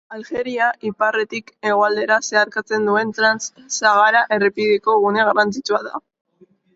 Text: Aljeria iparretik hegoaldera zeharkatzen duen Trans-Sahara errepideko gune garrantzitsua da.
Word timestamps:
Aljeria 0.15 0.67
iparretik 0.89 1.51
hegoaldera 1.71 2.17
zeharkatzen 2.31 2.87
duen 2.89 3.11
Trans-Sahara 3.17 4.23
errepideko 4.37 4.97
gune 5.05 5.27
garrantzitsua 5.29 5.81
da. 5.89 6.01